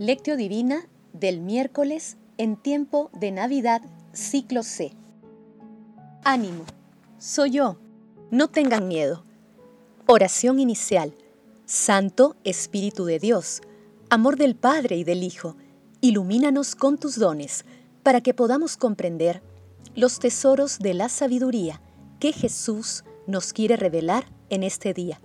[0.00, 3.82] Lectio Divina del miércoles en tiempo de Navidad,
[4.14, 4.94] ciclo C.
[6.24, 6.64] Ánimo,
[7.18, 7.76] soy yo,
[8.30, 9.26] no tengan miedo.
[10.06, 11.12] Oración inicial.
[11.66, 13.60] Santo Espíritu de Dios,
[14.08, 15.56] amor del Padre y del Hijo,
[16.00, 17.66] ilumínanos con tus dones
[18.02, 19.42] para que podamos comprender
[19.94, 21.82] los tesoros de la sabiduría
[22.20, 25.20] que Jesús nos quiere revelar en este día.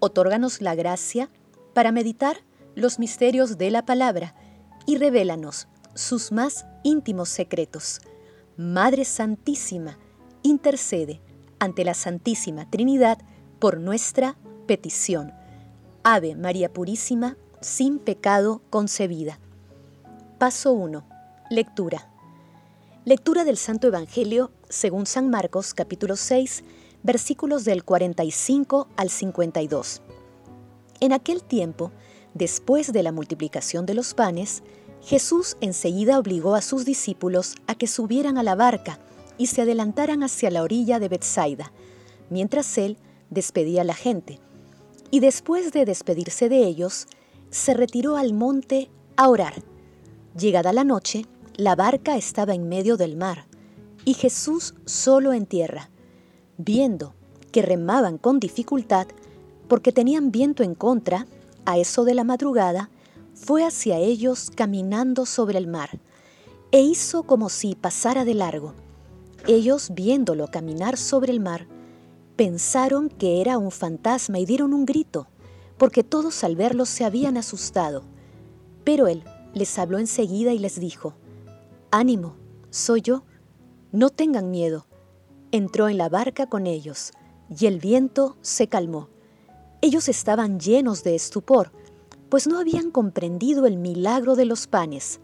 [0.00, 1.30] Otórganos la gracia
[1.72, 2.42] para meditar
[2.74, 4.34] los misterios de la palabra
[4.86, 8.00] y revélanos sus más íntimos secretos.
[8.56, 9.98] Madre Santísima,
[10.42, 11.20] intercede
[11.58, 13.18] ante la Santísima Trinidad
[13.58, 14.36] por nuestra
[14.66, 15.32] petición.
[16.02, 19.38] Ave María Purísima, sin pecado concebida.
[20.38, 21.04] Paso 1.
[21.50, 22.08] Lectura.
[23.04, 26.64] Lectura del Santo Evangelio según San Marcos capítulo 6,
[27.02, 30.02] versículos del 45 al 52.
[31.00, 31.92] En aquel tiempo,
[32.34, 34.62] Después de la multiplicación de los panes,
[35.02, 38.98] Jesús enseguida obligó a sus discípulos a que subieran a la barca
[39.36, 41.72] y se adelantaran hacia la orilla de Bethsaida,
[42.30, 42.96] mientras él
[43.30, 44.38] despedía a la gente.
[45.10, 47.06] Y después de despedirse de ellos,
[47.50, 49.62] se retiró al monte a orar.
[50.38, 53.46] Llegada la noche, la barca estaba en medio del mar,
[54.04, 55.90] y Jesús solo en tierra.
[56.56, 57.14] Viendo
[57.50, 59.06] que remaban con dificultad,
[59.68, 61.26] porque tenían viento en contra,
[61.64, 62.90] a eso de la madrugada,
[63.34, 66.00] fue hacia ellos caminando sobre el mar,
[66.70, 68.74] e hizo como si pasara de largo.
[69.46, 71.66] Ellos, viéndolo caminar sobre el mar,
[72.36, 75.28] pensaron que era un fantasma y dieron un grito,
[75.78, 78.04] porque todos al verlo se habían asustado.
[78.84, 79.24] Pero él
[79.54, 81.14] les habló enseguida y les dijo,
[81.90, 82.36] Ánimo,
[82.70, 83.24] soy yo,
[83.90, 84.86] no tengan miedo.
[85.50, 87.12] Entró en la barca con ellos,
[87.50, 89.11] y el viento se calmó.
[89.84, 91.72] Ellos estaban llenos de estupor,
[92.28, 95.20] pues no habían comprendido el milagro de los panes,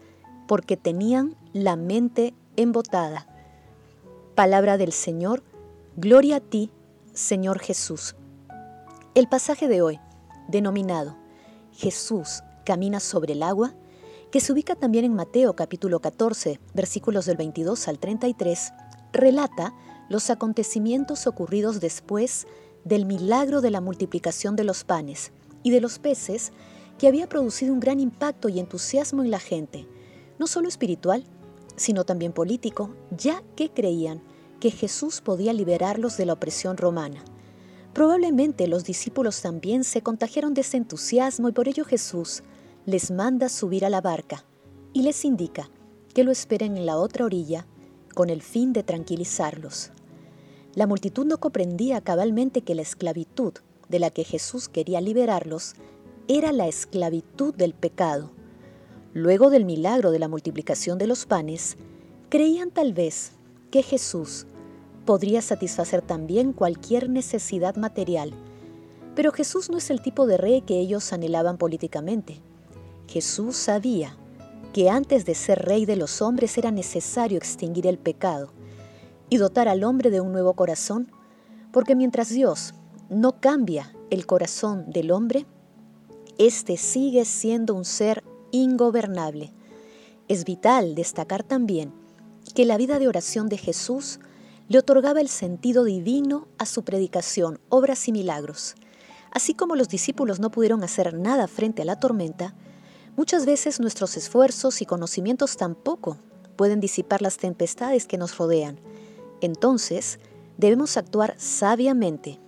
[0.49, 3.25] porque tenían la mente embotada.
[4.35, 5.43] Palabra del Señor,
[5.95, 6.71] gloria a ti,
[7.13, 8.17] Señor Jesús.
[9.15, 9.97] El pasaje de hoy,
[10.49, 11.15] denominado
[11.71, 13.73] Jesús camina sobre el agua,
[14.29, 18.73] que se ubica también en Mateo capítulo 14, versículos del 22 al 33,
[19.13, 19.73] relata
[20.09, 22.45] los acontecimientos ocurridos después
[22.83, 25.31] del milagro de la multiplicación de los panes
[25.63, 26.51] y de los peces
[26.97, 29.87] que había producido un gran impacto y entusiasmo en la gente,
[30.37, 31.23] no solo espiritual,
[31.75, 34.21] sino también político, ya que creían
[34.59, 37.23] que Jesús podía liberarlos de la opresión romana.
[37.93, 42.43] Probablemente los discípulos también se contagiaron de ese entusiasmo y por ello Jesús
[42.85, 44.45] les manda subir a la barca
[44.93, 45.69] y les indica
[46.13, 47.65] que lo esperen en la otra orilla
[48.13, 49.91] con el fin de tranquilizarlos.
[50.75, 53.53] La multitud no comprendía cabalmente que la esclavitud
[53.87, 55.73] de la que Jesús quería liberarlos
[56.27, 58.29] era la esclavitud del pecado.
[59.13, 61.75] Luego del milagro de la multiplicación de los panes,
[62.29, 63.31] creían tal vez
[63.71, 64.45] que Jesús
[65.05, 68.31] podría satisfacer también cualquier necesidad material.
[69.15, 72.41] Pero Jesús no es el tipo de rey que ellos anhelaban políticamente.
[73.07, 74.15] Jesús sabía
[74.71, 78.51] que antes de ser rey de los hombres era necesario extinguir el pecado
[79.29, 81.11] y dotar al hombre de un nuevo corazón,
[81.71, 82.73] porque mientras Dios
[83.09, 85.45] no cambia el corazón del hombre,
[86.37, 89.53] éste sigue siendo un ser ingobernable.
[90.27, 91.93] Es vital destacar también
[92.55, 94.19] que la vida de oración de Jesús
[94.67, 98.75] le otorgaba el sentido divino a su predicación, obras y milagros.
[99.31, 102.55] Así como los discípulos no pudieron hacer nada frente a la tormenta,
[103.15, 106.17] muchas veces nuestros esfuerzos y conocimientos tampoco
[106.55, 108.79] pueden disipar las tempestades que nos rodean.
[109.41, 110.19] Entonces,
[110.57, 112.39] debemos actuar sabiamente.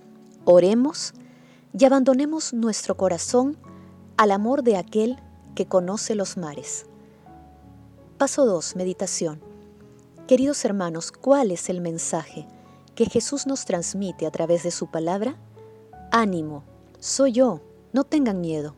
[0.46, 1.14] Oremos
[1.78, 3.58] y abandonemos nuestro corazón
[4.18, 5.18] al amor de aquel
[5.56, 6.86] que conoce los mares.
[8.18, 8.76] Paso 2.
[8.76, 9.42] Meditación.
[10.28, 12.48] Queridos hermanos, ¿cuál es el mensaje
[12.96, 15.36] que Jesús nos transmite a través de su palabra?
[16.12, 16.64] Ánimo,
[17.00, 17.62] soy yo,
[17.94, 18.76] no tengan miedo.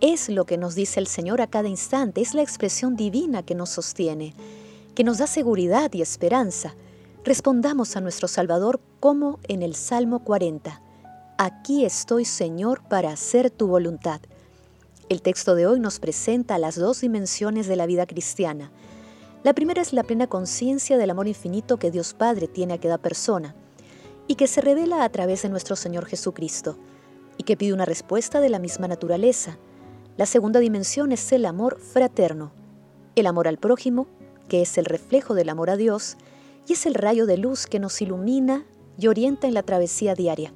[0.00, 3.54] Es lo que nos dice el Señor a cada instante, es la expresión divina que
[3.54, 4.34] nos sostiene,
[4.94, 6.74] que nos da seguridad y esperanza
[7.28, 10.80] Respondamos a nuestro Salvador como en el Salmo 40.
[11.36, 14.22] Aquí estoy, Señor, para hacer tu voluntad.
[15.10, 18.72] El texto de hoy nos presenta las dos dimensiones de la vida cristiana.
[19.44, 22.96] La primera es la plena conciencia del amor infinito que Dios Padre tiene a cada
[22.96, 23.54] persona
[24.26, 26.78] y que se revela a través de nuestro Señor Jesucristo
[27.36, 29.58] y que pide una respuesta de la misma naturaleza.
[30.16, 32.52] La segunda dimensión es el amor fraterno,
[33.16, 34.06] el amor al prójimo,
[34.48, 36.16] que es el reflejo del amor a Dios,
[36.68, 38.64] y es el rayo de luz que nos ilumina
[38.98, 40.52] y orienta en la travesía diaria.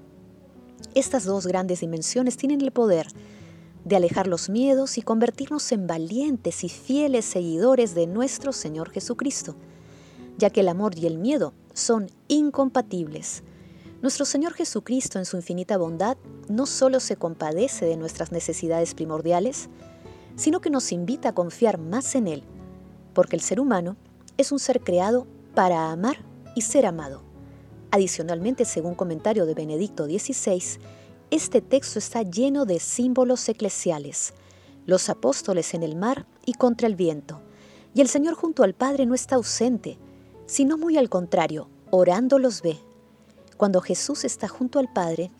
[0.94, 3.06] Estas dos grandes dimensiones tienen el poder
[3.85, 9.56] de alejar los miedos y convertirnos en valientes y fieles seguidores de nuestro Señor Jesucristo,
[10.37, 13.43] ya que el amor y el miedo son incompatibles.
[14.03, 16.19] Nuestro Señor Jesucristo en su infinita bondad
[16.49, 19.70] no solo se compadece de nuestras necesidades primordiales,
[20.37, 22.44] sino que nos invita a confiar más en Él,
[23.14, 23.97] porque el ser humano
[24.37, 26.16] es un ser creado para amar
[26.54, 27.22] y ser amado.
[27.90, 30.81] Adicionalmente, según comentario de Benedicto XVI,
[31.31, 34.34] este texto está lleno de símbolos eclesiales,
[34.87, 37.40] los apóstoles en el mar y contra el viento,
[37.94, 39.99] y el Señor junto al Padre no está ausente,
[40.46, 42.78] sino muy al contrario, orando los ve.
[43.56, 45.31] Cuando Jesús está junto al Padre,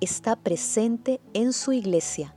[0.00, 2.34] está presente en su iglesia.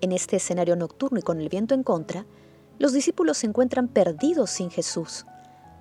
[0.00, 2.26] En este escenario nocturno y con el viento en contra,
[2.78, 5.26] los discípulos se encuentran perdidos sin Jesús.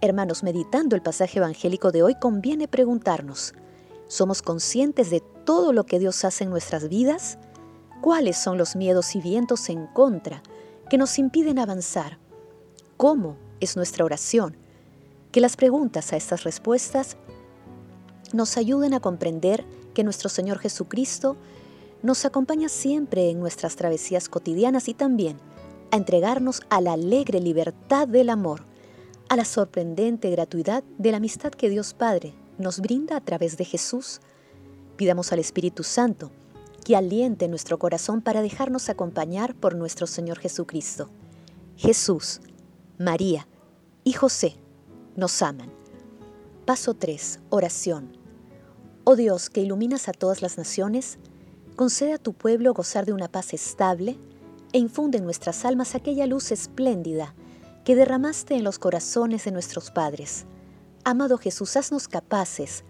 [0.01, 3.53] Hermanos, meditando el pasaje evangélico de hoy, conviene preguntarnos,
[4.07, 7.37] ¿somos conscientes de todo lo que Dios hace en nuestras vidas?
[8.01, 10.41] ¿Cuáles son los miedos y vientos en contra
[10.89, 12.17] que nos impiden avanzar?
[12.95, 14.55] ¿Cómo es nuestra oración?
[15.33, 17.17] Que las preguntas a estas respuestas
[18.31, 21.35] nos ayuden a comprender que nuestro Señor Jesucristo
[22.03, 25.37] nos acompaña siempre en nuestras travesías cotidianas y también
[25.91, 28.68] a entregarnos a la alegre libertad del amor,
[29.29, 33.63] a la sorprendente gratuidad de la amistad que Dios Padre nos brinda a través de
[33.63, 34.21] Jesús.
[34.97, 36.31] Pidamos al Espíritu Santo
[36.83, 41.09] que aliente nuestro corazón para dejarnos acompañar por nuestro Señor Jesucristo.
[41.77, 42.41] Jesús,
[42.97, 43.47] María
[44.03, 44.55] y José
[45.15, 45.71] nos aman.
[46.65, 47.39] Paso 3.
[47.51, 48.17] Oración.
[49.03, 51.19] Oh Dios, que iluminas a todas las naciones,
[51.75, 54.17] concede a tu pueblo gozar de una paz estable
[54.73, 57.35] e infunde en nuestras almas aquella luz espléndida
[57.89, 60.45] que derramaste en los corazones de nuestros padres.
[61.03, 62.83] Amado Jesús, haznos capaces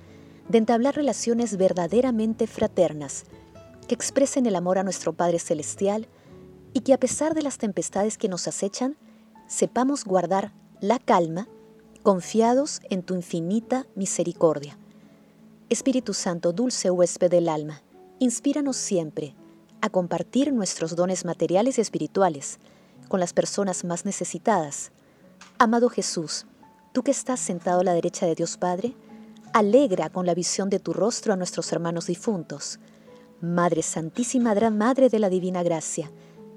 [0.49, 3.23] de entablar relaciones verdaderamente fraternas,
[3.87, 6.09] que expresen el amor a nuestro Padre Celestial
[6.73, 8.97] y que a pesar de las tempestades que nos acechan,
[9.47, 10.51] sepamos guardar
[10.81, 11.47] la calma,
[12.03, 14.77] confiados en tu infinita misericordia.
[15.69, 17.83] Espíritu Santo, dulce huésped del alma,
[18.19, 19.33] inspíranos siempre
[19.79, 22.59] a compartir nuestros dones materiales y espirituales
[23.09, 24.91] con las personas más necesitadas.
[25.57, 26.45] Amado Jesús,
[26.93, 28.95] tú que estás sentado a la derecha de Dios Padre,
[29.51, 32.79] alegra con la visión de tu rostro a nuestros hermanos difuntos.
[33.41, 36.11] Madre Santísima, Madre de la Divina Gracia,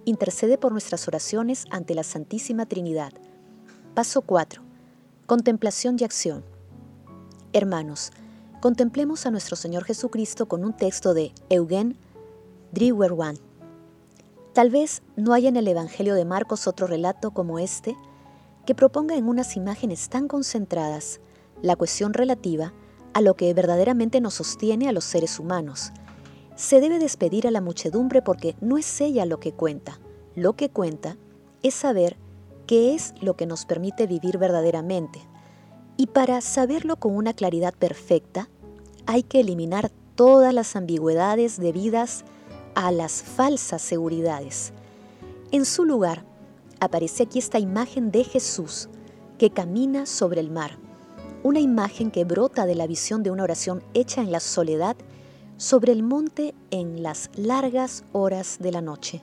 [0.04, 3.12] intercede por nuestras oraciones ante la Santísima Trinidad.
[3.94, 4.62] Paso 4.
[5.26, 6.44] Contemplación y acción.
[7.52, 8.10] Hermanos,
[8.60, 11.96] contemplemos a nuestro Señor Jesucristo con un texto de Eugen
[12.72, 13.51] Drewerwan.
[14.52, 17.96] Tal vez no haya en el Evangelio de Marcos otro relato como este
[18.66, 21.20] que proponga en unas imágenes tan concentradas
[21.62, 22.75] la cuestión relativa
[23.14, 25.93] a lo que verdaderamente nos sostiene a los seres humanos.
[26.54, 29.99] Se debe despedir a la muchedumbre porque no es ella lo que cuenta.
[30.34, 31.16] Lo que cuenta
[31.62, 32.19] es saber
[32.66, 35.20] qué es lo que nos permite vivir verdaderamente,
[35.96, 38.48] y para saberlo con una claridad perfecta,
[39.06, 42.25] hay que eliminar todas las ambigüedades debidas
[42.74, 44.72] a las falsas seguridades.
[45.50, 46.24] En su lugar,
[46.80, 48.88] aparece aquí esta imagen de Jesús
[49.38, 50.79] que camina sobre el mar,
[51.43, 54.96] una imagen que brota de la visión de una oración hecha en la soledad
[55.56, 59.20] sobre el monte en las largas horas de la noche.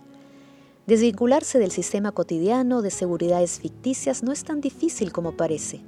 [0.87, 5.81] Desvincularse del sistema cotidiano de seguridades ficticias no es tan difícil como parece.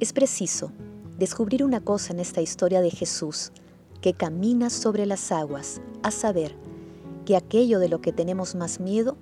[0.00, 0.72] Es preciso
[1.18, 3.52] descubrir una cosa en esta historia de Jesús,
[4.00, 6.54] que camina sobre las aguas, a saber,
[7.24, 9.16] que aquello de lo que tenemos más miedo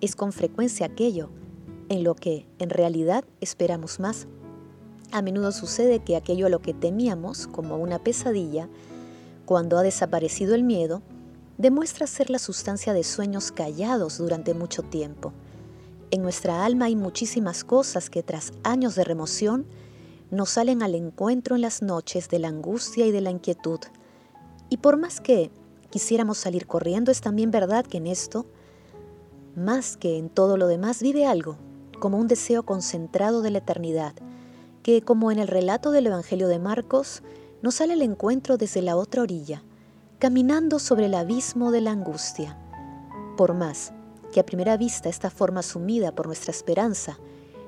[0.00, 1.30] es con frecuencia aquello
[1.88, 4.26] en lo que en realidad esperamos más.
[5.10, 8.68] A menudo sucede que aquello a lo que temíamos como una pesadilla,
[9.44, 11.02] cuando ha desaparecido el miedo,
[11.58, 15.32] demuestra ser la sustancia de sueños callados durante mucho tiempo.
[16.10, 19.66] En nuestra alma hay muchísimas cosas que tras años de remoción
[20.30, 23.80] nos salen al encuentro en las noches de la angustia y de la inquietud.
[24.70, 25.50] Y por más que
[25.92, 28.46] quisiéramos salir corriendo, es también verdad que en esto,
[29.54, 31.58] más que en todo lo demás, vive algo,
[32.00, 34.14] como un deseo concentrado de la eternidad,
[34.82, 37.22] que, como en el relato del Evangelio de Marcos,
[37.60, 39.62] nos sale al encuentro desde la otra orilla,
[40.18, 42.58] caminando sobre el abismo de la angustia.
[43.36, 43.92] Por más
[44.32, 47.18] que a primera vista esta forma sumida por nuestra esperanza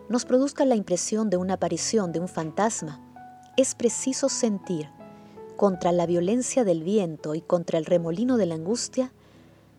[0.09, 3.01] nos produzca la impresión de una aparición de un fantasma,
[3.59, 4.89] es preciso sentir,
[5.57, 9.13] contra la violencia del viento y contra el remolino de la angustia,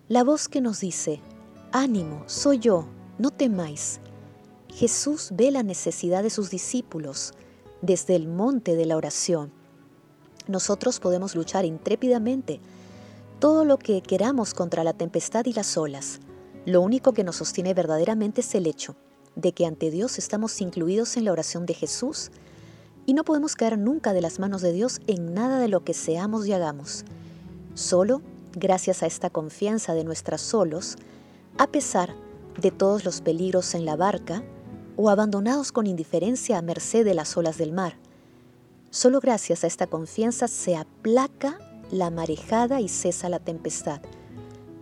[0.08, 1.22] la voz que nos dice,
[1.72, 4.00] ánimo, soy yo, no temáis.
[4.74, 7.34] Jesús ve la necesidad de sus discípulos
[7.82, 9.51] desde el monte de la oración.
[10.48, 12.60] Nosotros podemos luchar intrépidamente
[13.39, 16.20] todo lo que queramos contra la tempestad y las olas,
[16.65, 18.96] Lo único que nos sostiene verdaderamente es el hecho
[19.36, 22.32] de que ante Dios estamos incluidos en la oración de Jesús
[23.05, 25.93] y no podemos caer nunca de las manos de Dios en nada de lo que
[25.93, 27.05] seamos y hagamos.
[27.74, 28.21] Solo
[28.53, 30.95] gracias a esta confianza de nuestras solos,
[31.57, 32.15] a pesar
[32.59, 34.43] de todos los peligros en la barca
[34.95, 37.97] o abandonados con indiferencia a merced de las olas del mar.
[38.89, 41.59] Solo gracias a esta confianza se aplaca
[41.91, 44.01] la marejada y cesa la tempestad.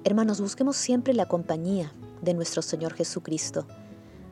[0.04, 3.66] Hermanos, busquemos siempre la compañía de nuestro Señor Jesucristo,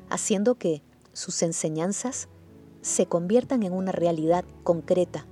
[0.10, 0.84] haciendo que
[1.14, 2.28] sus enseñanzas
[2.82, 5.26] se conviertan en una realidad concreta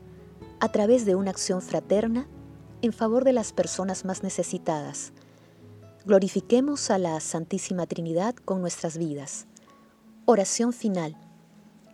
[0.60, 2.28] a través de una acción fraterna
[2.82, 5.14] en favor de las personas más necesitadas.
[6.06, 9.48] Glorifiquemos a la Santísima Trinidad con nuestras vidas.
[10.26, 11.18] Oración final.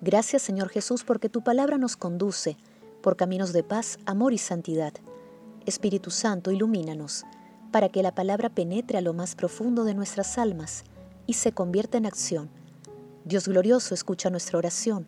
[0.01, 2.57] Gracias Señor Jesús porque tu palabra nos conduce
[3.01, 4.93] por caminos de paz, amor y santidad.
[5.65, 7.25] Espíritu Santo, ilumínanos
[7.71, 10.83] para que la palabra penetre a lo más profundo de nuestras almas
[11.27, 12.49] y se convierta en acción.
[13.25, 15.07] Dios glorioso, escucha nuestra oración.